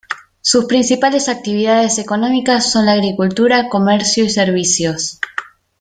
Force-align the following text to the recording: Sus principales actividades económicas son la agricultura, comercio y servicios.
Sus 0.41 0.65
principales 0.65 1.29
actividades 1.29 1.99
económicas 1.99 2.71
son 2.71 2.87
la 2.87 2.93
agricultura, 2.93 3.69
comercio 3.69 4.23
y 4.25 4.31
servicios. 4.31 5.19